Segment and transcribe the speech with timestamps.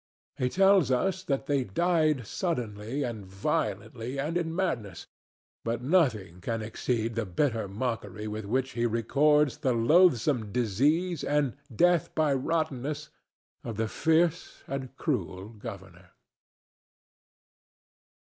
[0.39, 5.05] He tells us that they died suddenly and violently and in madness,
[5.63, 11.55] but nothing can exceed the bitter mockery with which he records the loathsome disease and
[11.75, 13.09] "death by rottenness"
[13.63, 16.09] of the fierce and cruel governor.